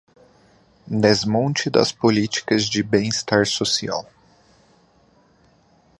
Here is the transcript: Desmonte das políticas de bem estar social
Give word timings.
Desmonte 0.89 1.69
das 1.69 1.91
políticas 1.91 2.65
de 2.67 2.81
bem 2.81 3.07
estar 3.07 3.45
social 3.45 4.03